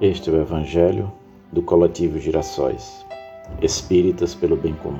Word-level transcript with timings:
Este 0.00 0.28
é 0.28 0.32
o 0.32 0.40
Evangelho 0.40 1.12
do 1.52 1.62
Coletivo 1.62 2.18
Girassóis, 2.18 3.06
Espíritas 3.62 4.34
pelo 4.34 4.56
Bem 4.56 4.74
Comum. 4.74 4.98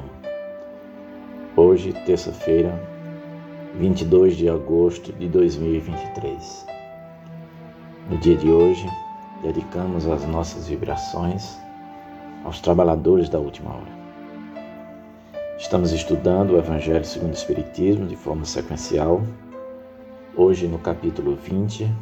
Hoje, 1.56 1.92
terça-feira, 2.06 2.80
22 3.74 4.36
de 4.36 4.48
agosto 4.48 5.12
de 5.12 5.26
2023. 5.26 6.64
No 8.08 8.18
dia 8.18 8.36
de 8.36 8.48
hoje, 8.48 8.88
dedicamos 9.42 10.06
as 10.06 10.24
nossas 10.28 10.68
vibrações 10.68 11.58
aos 12.44 12.60
trabalhadores 12.60 13.28
da 13.28 13.40
última 13.40 13.70
hora. 13.70 13.92
Estamos 15.58 15.90
estudando 15.90 16.52
o 16.52 16.58
Evangelho 16.58 17.04
segundo 17.04 17.32
o 17.32 17.34
Espiritismo 17.34 18.06
de 18.06 18.14
forma 18.14 18.44
sequencial. 18.44 19.22
Hoje, 20.36 20.68
no 20.68 20.78
capítulo 20.78 21.34
20, 21.34 21.92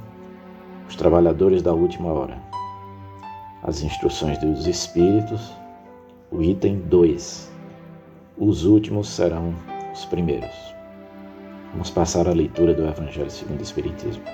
os 0.86 0.94
trabalhadores 0.94 1.62
da 1.62 1.72
última 1.72 2.12
hora 2.12 2.51
as 3.62 3.80
instruções 3.80 4.38
dos 4.38 4.66
Espíritos, 4.66 5.52
o 6.32 6.42
item 6.42 6.78
2. 6.86 7.48
Os 8.36 8.64
últimos 8.64 9.08
serão 9.08 9.54
os 9.92 10.04
primeiros. 10.04 10.74
Vamos 11.70 11.88
passar 11.88 12.26
a 12.26 12.32
leitura 12.32 12.74
do 12.74 12.84
Evangelho 12.84 13.30
segundo 13.30 13.60
o 13.60 13.62
Espiritismo. 13.62 14.24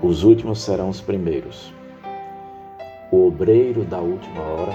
Os 0.00 0.22
últimos 0.22 0.62
serão 0.62 0.88
os 0.88 1.00
primeiros. 1.00 1.74
O 3.10 3.26
obreiro 3.26 3.84
da 3.84 3.98
última 3.98 4.40
hora 4.40 4.74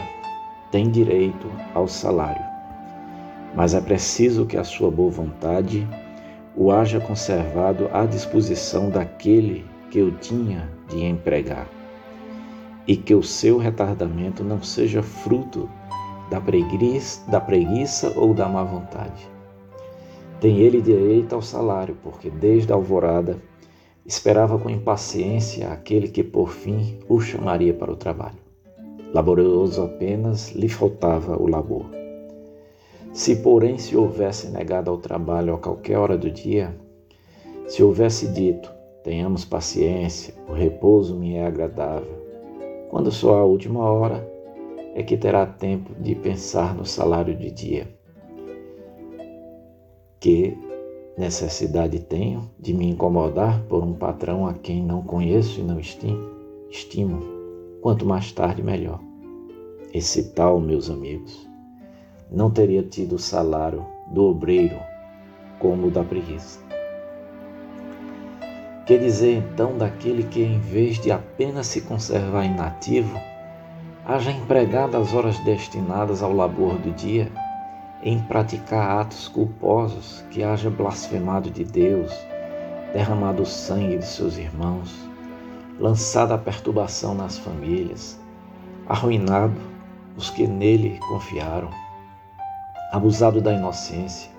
tem 0.70 0.92
direito 0.92 1.50
ao 1.74 1.88
salário, 1.88 2.44
mas 3.56 3.74
é 3.74 3.80
preciso 3.80 4.46
que 4.46 4.58
a 4.58 4.64
sua 4.66 4.92
boa 4.92 5.10
vontade 5.10 5.88
o 6.54 6.70
haja 6.72 7.00
conservado 7.00 7.90
à 7.94 8.06
disposição 8.06 8.90
daquele 8.90 9.66
que 9.90 10.02
o 10.02 10.12
tinha 10.12 10.70
de 10.90 11.06
empregar 11.06 11.77
e 12.88 12.96
que 12.96 13.14
o 13.14 13.22
seu 13.22 13.58
retardamento 13.58 14.44
não 14.44 14.64
seja 14.64 15.04
fruto 15.04 15.70
da 16.30 16.40
preguiça, 16.40 17.30
da 17.30 17.40
preguiça 17.40 18.14
ou 18.16 18.34
da 18.34 18.48
má 18.48 18.64
vontade. 18.64 19.30
Tem 20.40 20.60
ele 20.60 20.82
direito 20.82 21.34
ao 21.34 21.42
salário, 21.42 21.98
porque 22.04 22.30
desde 22.30 22.72
a 22.72 22.76
alvorada 22.76 23.38
esperava 24.06 24.58
com 24.58 24.70
impaciência 24.70 25.70
aquele 25.70 26.08
que 26.08 26.24
por 26.24 26.50
fim 26.50 27.00
o 27.10 27.20
chamaria 27.20 27.74
para 27.74 27.92
o 27.92 27.96
trabalho. 27.96 28.38
Laborioso 29.14 29.82
apenas 29.82 30.52
lhe 30.52 30.70
faltava 30.70 31.42
o 31.42 31.48
labor. 31.48 31.86
Se, 33.12 33.38
porém, 33.38 33.78
se 33.78 33.98
houvesse 33.98 34.48
negado 34.50 34.92
ao 34.92 34.98
trabalho 34.98 35.56
a 35.56 35.58
qualquer 35.58 35.98
hora 35.98 36.18
do 36.18 36.30
dia, 36.30 36.78
se 37.68 37.82
houvesse 37.82 38.28
dito: 38.28 38.72
tenhamos 39.04 39.44
paciência, 39.44 40.34
o 40.48 40.54
repouso 40.54 41.16
me 41.16 41.36
é 41.36 41.48
agradável, 41.48 42.17
quando 42.98 43.12
só 43.12 43.36
a 43.36 43.46
última 43.46 43.88
hora 43.88 44.28
é 44.96 45.04
que 45.04 45.16
terá 45.16 45.46
tempo 45.46 45.94
de 46.02 46.16
pensar 46.16 46.74
no 46.74 46.84
salário 46.84 47.38
de 47.38 47.52
dia. 47.52 47.88
Que 50.20 50.58
necessidade 51.16 52.00
tenho 52.00 52.50
de 52.60 52.74
me 52.74 52.90
incomodar 52.90 53.62
por 53.66 53.84
um 53.84 53.94
patrão 53.94 54.48
a 54.48 54.56
quem 54.56 54.82
não 54.82 55.04
conheço 55.04 55.60
e 55.60 55.64
não 55.64 55.80
estimo? 55.80 56.28
estimo 56.72 57.22
quanto 57.82 58.04
mais 58.04 58.32
tarde, 58.32 58.64
melhor. 58.64 59.00
Esse 59.94 60.32
tal, 60.32 60.60
meus 60.60 60.90
amigos, 60.90 61.48
não 62.32 62.50
teria 62.50 62.82
tido 62.82 63.18
o 63.18 63.20
salário 63.20 63.86
do 64.08 64.24
obreiro 64.24 64.80
como 65.60 65.86
o 65.86 65.92
da 65.92 66.04
preguiça. 66.04 66.60
Que 68.88 68.98
dizer 68.98 69.36
então 69.36 69.78
daquele 69.78 70.24
que, 70.24 70.42
em 70.42 70.60
vez 70.60 70.98
de 70.98 71.12
apenas 71.12 71.68
se 71.68 71.82
conservar 71.82 72.46
inativo, 72.46 73.20
haja 74.06 74.32
empregado 74.32 74.96
as 74.96 75.14
horas 75.14 75.38
destinadas 75.40 76.24
ao 76.24 76.32
labor 76.32 76.78
do 76.78 76.92
dia 76.92 77.30
em 78.02 78.18
praticar 78.18 79.02
atos 79.02 79.28
culposos, 79.28 80.24
que 80.32 80.42
haja 80.42 80.70
blasfemado 80.70 81.52
de 81.52 81.66
Deus, 81.66 82.14
derramado 82.94 83.44
o 83.44 83.46
sangue 83.46 83.98
de 83.98 84.06
seus 84.06 84.38
irmãos, 84.38 84.96
lançado 85.78 86.32
a 86.32 86.38
perturbação 86.38 87.14
nas 87.14 87.38
famílias, 87.38 88.18
arruinado 88.88 89.60
os 90.16 90.30
que 90.30 90.48
nele 90.48 90.98
confiaram, 91.10 91.70
abusado 92.94 93.42
da 93.42 93.52
inocência, 93.52 94.32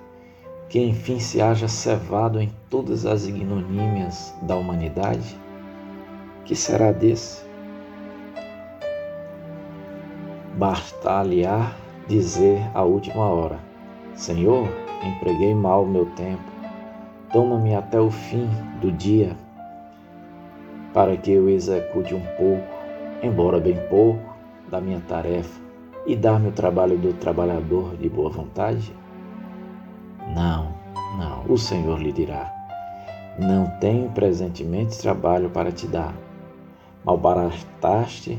que 0.68 0.78
enfim 0.78 1.18
se 1.18 1.40
haja 1.40 1.66
cevado 1.66 2.40
em 2.40 2.52
todas 2.68 3.06
as 3.06 3.26
ignomínias 3.26 4.34
da 4.42 4.54
humanidade? 4.54 5.36
Que 6.44 6.54
será 6.54 6.92
desse? 6.92 7.46
Bastar-lhe-á 10.56 11.74
dizer 12.06 12.60
à 12.74 12.82
última 12.82 13.26
hora: 13.26 13.58
Senhor, 14.14 14.68
empreguei 15.04 15.54
mal 15.54 15.84
o 15.84 15.88
meu 15.88 16.06
tempo, 16.06 16.42
toma-me 17.32 17.74
até 17.74 18.00
o 18.00 18.10
fim 18.10 18.48
do 18.80 18.90
dia, 18.90 19.36
para 20.92 21.16
que 21.16 21.30
eu 21.30 21.48
execute 21.48 22.14
um 22.14 22.24
pouco, 22.36 22.66
embora 23.22 23.60
bem 23.60 23.76
pouco, 23.88 24.36
da 24.70 24.80
minha 24.80 25.00
tarefa 25.00 25.60
e 26.06 26.16
dar-me 26.16 26.48
o 26.48 26.52
trabalho 26.52 26.98
do 26.98 27.12
trabalhador 27.14 27.96
de 27.96 28.08
boa 28.08 28.30
vontade? 28.30 28.92
Não, 30.34 30.74
não, 31.16 31.52
o 31.52 31.56
Senhor 31.56 32.00
lhe 32.00 32.12
dirá: 32.12 32.52
Não 33.38 33.66
tenho 33.78 34.10
presentemente 34.10 34.98
trabalho 34.98 35.48
para 35.50 35.72
te 35.72 35.86
dar. 35.86 36.14
Malbarastaste 37.04 38.38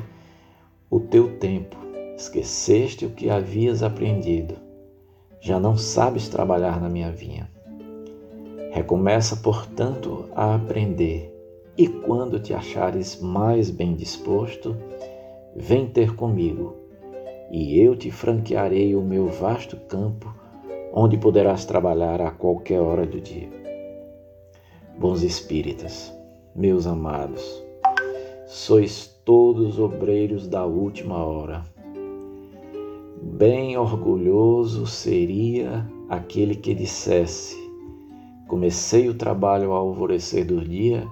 o 0.89 0.99
teu 0.99 1.37
tempo, 1.37 1.77
esqueceste 2.15 3.05
o 3.05 3.09
que 3.09 3.29
havias 3.29 3.81
aprendido. 3.81 4.55
Já 5.41 5.59
não 5.59 5.77
sabes 5.77 6.29
trabalhar 6.29 6.79
na 6.79 6.89
minha 6.89 7.11
vinha. 7.11 7.49
Recomeça, 8.71 9.37
portanto, 9.37 10.29
a 10.35 10.53
aprender, 10.53 11.33
e 11.77 11.87
quando 11.87 12.39
te 12.39 12.53
achares 12.53 13.19
mais 13.19 13.71
bem 13.71 13.95
disposto, 13.95 14.77
vem 15.55 15.87
ter 15.87 16.13
comigo, 16.13 16.75
e 17.49 17.79
eu 17.79 17.95
te 17.95 18.11
franquearei 18.11 18.95
o 18.95 19.01
meu 19.01 19.27
vasto 19.27 19.75
campo 19.87 20.31
onde 20.91 21.17
poderás 21.17 21.65
trabalhar 21.65 22.21
a 22.21 22.31
qualquer 22.31 22.81
hora 22.81 23.05
do 23.05 23.21
dia. 23.21 23.49
Bons 24.97 25.23
espíritas, 25.23 26.13
meus 26.55 26.87
amados, 26.87 27.63
sois 28.47 29.07
todos 29.23 29.79
obreiros 29.79 30.47
da 30.47 30.65
última 30.65 31.23
hora. 31.23 31.63
Bem 33.21 33.77
orgulhoso 33.77 34.87
seria 34.87 35.85
aquele 36.09 36.55
que 36.55 36.73
dissesse: 36.73 37.55
Comecei 38.47 39.07
o 39.07 39.13
trabalho 39.13 39.71
ao 39.71 39.89
alvorecer 39.89 40.45
do 40.45 40.61
dia 40.61 41.07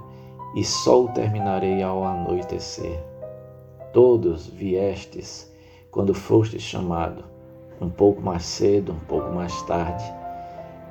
e 0.56 0.64
só 0.64 1.04
o 1.04 1.10
terminarei 1.10 1.84
ao 1.84 2.04
anoitecer. 2.04 3.00
Todos 3.94 4.48
viestes 4.48 5.52
quando 5.92 6.14
fostes 6.14 6.62
chamado 6.62 7.37
um 7.80 7.90
pouco 7.90 8.22
mais 8.22 8.44
cedo, 8.44 8.92
um 8.92 9.06
pouco 9.08 9.32
mais 9.34 9.62
tarde, 9.64 10.04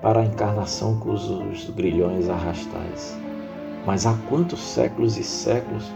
para 0.00 0.20
a 0.20 0.24
encarnação 0.24 0.98
com 1.00 1.10
os 1.10 1.70
grilhões 1.70 2.28
arrastais. 2.28 3.18
Mas 3.84 4.06
há 4.06 4.14
quantos 4.28 4.60
séculos 4.60 5.16
e 5.16 5.22
séculos 5.22 5.90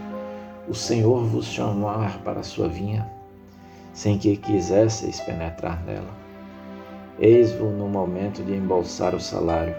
o 0.67 0.73
Senhor 0.73 1.23
vos 1.25 1.45
chamar 1.45 2.19
para 2.19 2.39
a 2.39 2.43
sua 2.43 2.67
vinha, 2.67 3.09
sem 3.93 4.17
que 4.17 4.37
quisesseis 4.37 5.19
penetrar 5.21 5.83
nela? 5.83 6.21
Eis-vos 7.19 7.73
no 7.73 7.87
momento 7.87 8.43
de 8.43 8.55
embolsar 8.55 9.13
o 9.13 9.19
salário, 9.19 9.75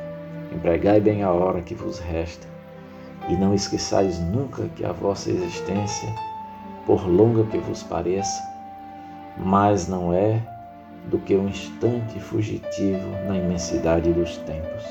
empregai 0.54 1.00
bem 1.00 1.22
a 1.22 1.32
hora 1.32 1.62
que 1.62 1.74
vos 1.74 1.98
resta, 1.98 2.46
e 3.28 3.34
não 3.34 3.54
esqueçais 3.54 4.18
nunca 4.18 4.68
que 4.76 4.84
a 4.84 4.92
vossa 4.92 5.30
existência, 5.30 6.08
por 6.86 7.06
longa 7.08 7.44
que 7.44 7.58
vos 7.58 7.82
pareça, 7.82 8.42
mas 9.38 9.88
não 9.88 10.12
é 10.12 10.40
do 11.06 11.18
que 11.18 11.34
um 11.36 11.48
instante 11.48 12.20
fugitivo 12.20 13.10
na 13.26 13.36
imensidade 13.36 14.12
dos 14.12 14.36
tempos, 14.38 14.84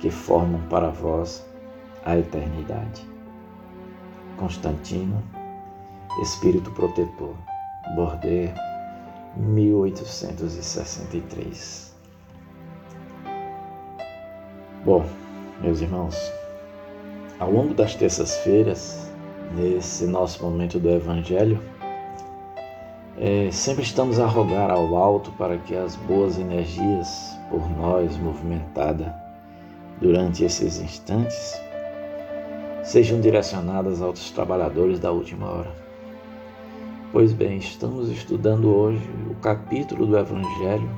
que 0.00 0.10
formam 0.10 0.62
para 0.68 0.88
vós 0.88 1.46
a 2.04 2.16
eternidade. 2.16 3.06
Constantino, 4.36 5.22
Espírito 6.22 6.70
Protetor, 6.72 7.34
Bordeaux, 7.94 8.52
1863. 9.36 11.94
Bom, 14.84 15.04
meus 15.60 15.80
irmãos, 15.80 16.16
ao 17.38 17.50
longo 17.50 17.74
das 17.74 17.94
terças-feiras, 17.94 19.08
nesse 19.54 20.06
nosso 20.06 20.42
momento 20.42 20.78
do 20.78 20.90
Evangelho, 20.90 21.62
é, 23.20 23.50
sempre 23.50 23.82
estamos 23.82 24.20
a 24.20 24.26
rogar 24.26 24.70
ao 24.70 24.96
alto 24.96 25.32
para 25.32 25.58
que 25.58 25.74
as 25.74 25.96
boas 25.96 26.38
energias 26.38 27.36
por 27.50 27.68
nós 27.76 28.16
movimentada 28.16 29.12
durante 30.00 30.44
esses 30.44 30.80
instantes 30.80 31.60
sejam 32.84 33.20
direcionadas 33.20 34.00
aos 34.00 34.30
trabalhadores 34.30 35.00
da 35.00 35.10
última 35.10 35.46
hora. 35.46 35.72
Pois 37.10 37.32
bem, 37.32 37.56
estamos 37.56 38.08
estudando 38.08 38.72
hoje 38.72 39.02
o 39.28 39.34
capítulo 39.36 40.06
do 40.06 40.16
Evangelho 40.16 40.88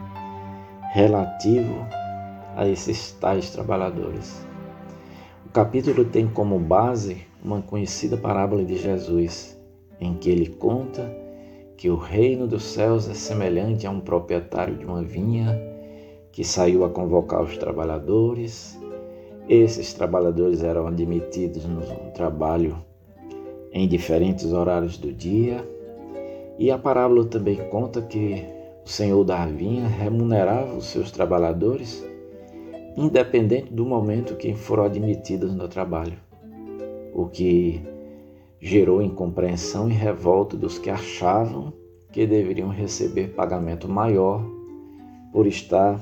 relativo 0.93 1.87
a 2.55 2.69
esses 2.69 3.13
tais 3.13 3.49
trabalhadores. 3.49 4.45
O 5.47 5.49
capítulo 5.49 6.05
tem 6.05 6.29
como 6.29 6.59
base 6.59 7.27
uma 7.43 7.63
conhecida 7.63 8.19
parábola 8.19 8.63
de 8.63 8.77
Jesus, 8.77 9.59
em 9.99 10.15
que 10.15 10.29
ele 10.29 10.49
conta 10.51 11.30
que 11.81 11.89
o 11.89 11.97
reino 11.97 12.47
dos 12.47 12.63
céus 12.65 13.09
é 13.09 13.15
semelhante 13.15 13.87
a 13.87 13.91
um 13.91 14.01
proprietário 14.01 14.77
de 14.77 14.85
uma 14.85 15.03
vinha 15.03 15.59
que 16.31 16.45
saiu 16.45 16.85
a 16.85 16.91
convocar 16.91 17.43
os 17.43 17.57
trabalhadores. 17.57 18.79
Esses 19.49 19.95
trabalhadores 19.95 20.63
eram 20.63 20.87
admitidos 20.87 21.65
no 21.65 21.81
trabalho 22.13 22.77
em 23.73 23.89
diferentes 23.89 24.53
horários 24.53 24.99
do 24.99 25.11
dia, 25.11 25.67
e 26.59 26.71
a 26.71 26.77
parábola 26.77 27.25
também 27.25 27.57
conta 27.71 28.03
que 28.03 28.45
o 28.85 28.89
senhor 28.89 29.25
da 29.25 29.47
vinha 29.47 29.89
remunerava 29.89 30.77
os 30.77 30.85
seus 30.85 31.11
trabalhadores, 31.11 32.07
independente 32.95 33.73
do 33.73 33.87
momento 33.87 34.37
que 34.37 34.53
foram 34.53 34.85
admitidos 34.85 35.55
no 35.55 35.67
trabalho, 35.67 36.19
o 37.15 37.25
que 37.25 37.81
gerou 38.61 39.01
incompreensão 39.01 39.89
e 39.89 39.93
revolta 39.93 40.57
dos 40.57 40.79
que 40.79 40.91
achavam 40.91 41.73
que 42.13 42.27
deveriam 42.27 42.69
receber 42.69 43.29
pagamento 43.29 43.89
maior 43.89 44.45
por 45.33 45.47
estar 45.47 45.99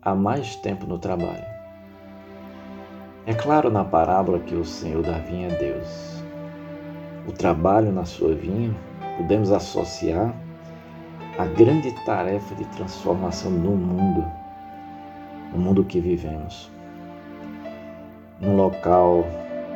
há 0.00 0.14
mais 0.14 0.56
tempo 0.56 0.86
no 0.86 0.98
trabalho. 0.98 1.44
É 3.26 3.34
claro 3.34 3.70
na 3.70 3.84
parábola 3.84 4.38
que 4.38 4.54
o 4.54 4.64
Senhor 4.64 5.02
da 5.02 5.18
vinha 5.18 5.48
é 5.48 5.58
Deus. 5.58 6.24
O 7.28 7.32
trabalho 7.32 7.92
na 7.92 8.06
sua 8.06 8.34
vinha 8.34 8.74
podemos 9.18 9.52
associar 9.52 10.34
a 11.36 11.44
grande 11.44 11.92
tarefa 12.06 12.54
de 12.54 12.64
transformação 12.68 13.50
no 13.50 13.76
mundo, 13.76 14.24
no 15.52 15.58
mundo 15.58 15.84
que 15.84 16.00
vivemos. 16.00 16.70
Num 18.40 18.56
local 18.56 19.26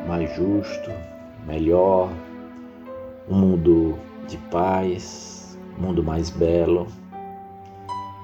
mais 0.07 0.33
justo, 0.35 0.89
melhor, 1.45 2.09
um 3.29 3.35
mundo 3.35 3.97
de 4.27 4.37
paz, 4.49 5.57
um 5.77 5.87
mundo 5.87 6.03
mais 6.03 6.29
belo, 6.29 6.87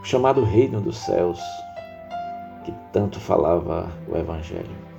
o 0.02 0.06
chamado 0.06 0.44
reino 0.44 0.82
dos 0.82 0.98
céus, 0.98 1.42
que 2.64 2.74
tanto 2.94 3.20
falava 3.20 3.92
o 4.08 4.16
Evangelho. 4.16 4.90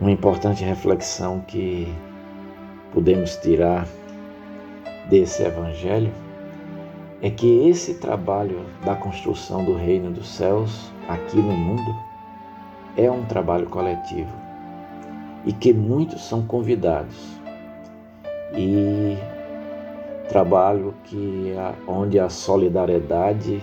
Uma 0.00 0.10
importante 0.10 0.62
reflexão 0.64 1.40
que 1.40 1.92
podemos 2.92 3.36
tirar 3.36 3.86
desse 5.08 5.42
Evangelho 5.42 6.12
é 7.22 7.30
que 7.30 7.68
esse 7.68 7.94
trabalho 7.94 8.66
da 8.84 8.94
construção 8.94 9.64
do 9.64 9.74
reino 9.74 10.10
dos 10.10 10.28
céus 10.28 10.92
aqui 11.08 11.36
no 11.36 11.52
mundo 11.52 11.96
é 12.96 13.10
um 13.10 13.24
trabalho 13.24 13.66
coletivo 13.66 14.45
e 15.46 15.52
que 15.52 15.72
muitos 15.72 16.22
são 16.28 16.42
convidados 16.42 17.16
e 18.52 19.16
trabalho 20.28 20.92
que 21.04 21.54
onde 21.86 22.18
a 22.18 22.28
solidariedade 22.28 23.62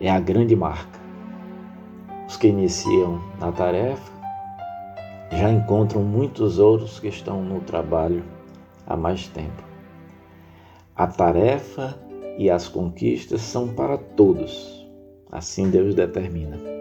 é 0.00 0.08
a 0.08 0.20
grande 0.20 0.54
marca. 0.54 1.00
Os 2.28 2.36
que 2.36 2.48
iniciam 2.48 3.20
na 3.40 3.50
tarefa 3.52 4.12
já 5.32 5.50
encontram 5.50 6.02
muitos 6.02 6.58
outros 6.58 7.00
que 7.00 7.08
estão 7.08 7.42
no 7.42 7.60
trabalho 7.60 8.22
há 8.86 8.96
mais 8.96 9.26
tempo. 9.28 9.64
A 10.94 11.06
tarefa 11.06 11.98
e 12.38 12.48
as 12.48 12.68
conquistas 12.68 13.40
são 13.40 13.68
para 13.68 13.98
todos, 13.98 14.88
assim 15.30 15.68
Deus 15.68 15.94
determina. 15.94 16.75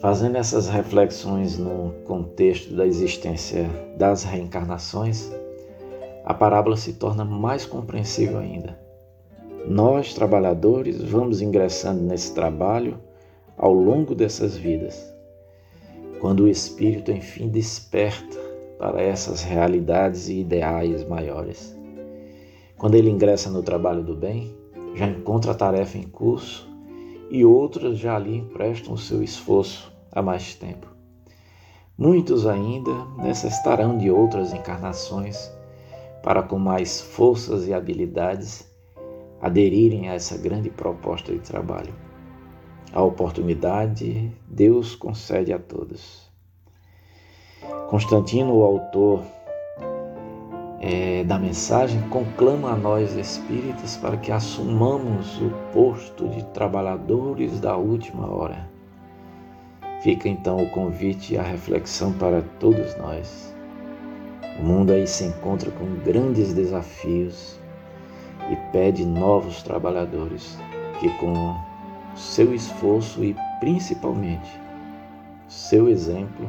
Fazendo 0.00 0.36
essas 0.36 0.68
reflexões 0.68 1.58
no 1.58 1.92
contexto 2.04 2.74
da 2.74 2.86
existência 2.86 3.68
das 3.96 4.22
reencarnações, 4.22 5.30
a 6.24 6.32
parábola 6.32 6.76
se 6.76 6.92
torna 6.92 7.24
mais 7.24 7.66
compreensível 7.66 8.38
ainda. 8.38 8.78
Nós, 9.66 10.14
trabalhadores, 10.14 11.02
vamos 11.02 11.42
ingressando 11.42 12.00
nesse 12.02 12.32
trabalho 12.34 12.98
ao 13.56 13.72
longo 13.72 14.14
dessas 14.14 14.56
vidas 14.56 15.18
quando 16.18 16.44
o 16.44 16.48
espírito 16.48 17.10
enfim 17.10 17.48
desperta 17.48 18.36
para 18.78 19.00
essas 19.00 19.42
realidades 19.42 20.28
e 20.28 20.40
ideais 20.40 21.04
maiores. 21.06 21.76
Quando 22.76 22.94
ele 22.94 23.10
ingressa 23.10 23.50
no 23.50 23.62
trabalho 23.62 24.02
do 24.02 24.14
bem, 24.14 24.54
já 24.94 25.06
encontra 25.06 25.52
a 25.52 25.54
tarefa 25.54 25.98
em 25.98 26.02
curso 26.02 26.68
e 27.30 27.44
outros 27.44 27.98
já 27.98 28.18
lhe 28.18 28.36
emprestam 28.36 28.94
o 28.94 28.98
seu 28.98 29.22
esforço 29.22 29.92
há 30.10 30.22
mais 30.22 30.54
tempo. 30.54 30.86
Muitos 31.96 32.46
ainda 32.46 32.92
necessitarão 33.16 33.98
de 33.98 34.10
outras 34.10 34.52
encarnações 34.52 35.50
para, 36.22 36.42
com 36.42 36.58
mais 36.58 37.00
forças 37.00 37.66
e 37.66 37.74
habilidades, 37.74 38.68
aderirem 39.40 40.08
a 40.08 40.14
essa 40.14 40.36
grande 40.36 40.70
proposta 40.70 41.32
de 41.32 41.40
trabalho. 41.40 41.94
A 42.92 43.02
oportunidade 43.02 44.32
Deus 44.46 44.94
concede 44.94 45.52
a 45.52 45.58
todos. 45.58 46.28
Constantino, 47.88 48.54
o 48.54 48.62
autor 48.62 49.22
é, 50.80 51.24
da 51.24 51.38
mensagem, 51.38 52.00
conclama 52.08 52.70
a 52.70 52.76
nós 52.76 53.14
espíritas 53.16 53.96
para 53.96 54.16
que 54.16 54.30
assumamos 54.30 55.40
o 55.40 55.50
posto 55.72 56.28
de 56.28 56.44
trabalhadores 56.46 57.58
da 57.60 57.76
última 57.76 58.32
hora. 58.32 58.68
Fica 60.00 60.28
então 60.28 60.62
o 60.62 60.70
convite 60.70 61.36
a 61.36 61.42
reflexão 61.42 62.12
para 62.12 62.42
todos 62.60 62.96
nós. 62.96 63.54
O 64.60 64.62
mundo 64.62 64.92
aí 64.92 65.06
se 65.06 65.24
encontra 65.24 65.70
com 65.72 65.86
grandes 66.04 66.52
desafios 66.52 67.58
e 68.50 68.56
pede 68.72 69.04
novos 69.04 69.62
trabalhadores 69.62 70.56
que, 71.00 71.08
com 71.18 71.56
seu 72.14 72.54
esforço 72.54 73.24
e 73.24 73.36
principalmente 73.60 74.48
seu 75.48 75.88
exemplo 75.88 76.48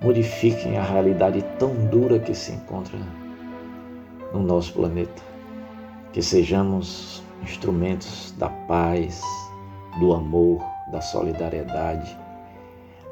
modifiquem 0.00 0.78
a 0.78 0.82
realidade 0.82 1.42
tão 1.58 1.74
dura 1.86 2.18
que 2.18 2.34
se 2.34 2.52
encontra 2.52 2.98
no 4.32 4.42
nosso 4.42 4.72
planeta. 4.72 5.22
Que 6.12 6.22
sejamos 6.22 7.22
instrumentos 7.42 8.34
da 8.38 8.48
paz, 8.48 9.20
do 9.98 10.12
amor, 10.12 10.62
da 10.90 11.00
solidariedade, 11.00 12.16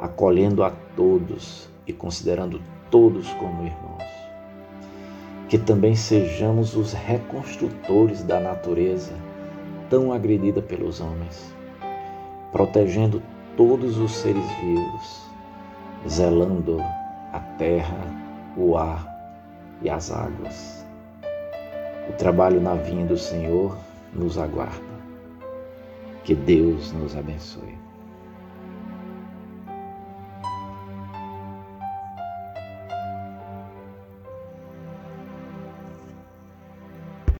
acolhendo 0.01 0.63
a 0.63 0.71
todos 0.95 1.69
e 1.87 1.93
considerando 1.93 2.61
todos 2.91 3.33
como 3.35 3.65
irmãos. 3.65 4.05
Que 5.49 5.59
também 5.59 5.95
sejamos 5.95 6.75
os 6.75 6.93
reconstrutores 6.93 8.23
da 8.23 8.41
natureza 8.41 9.13
tão 9.89 10.13
agredida 10.13 10.61
pelos 10.61 11.01
homens, 11.01 11.55
protegendo 12.51 13.23
todos 13.57 13.99
os 13.99 14.13
seres 14.13 14.45
vivos, 14.61 15.26
zelando 16.09 16.81
a 17.33 17.41
terra, 17.59 17.99
o 18.57 18.77
ar 18.77 19.07
e 19.83 19.91
as 19.91 20.11
águas. 20.11 20.87
O 22.09 22.13
trabalho 22.13 22.61
na 22.61 22.75
vinha 22.75 23.05
do 23.05 23.17
Senhor 23.17 23.77
nos 24.13 24.39
aguarda. 24.39 24.97
Que 26.25 26.35
Deus 26.35 26.93
nos 26.93 27.17
abençoe. 27.17 27.86